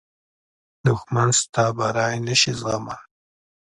[0.85, 2.99] دښمن ستا بری نه شي زغملی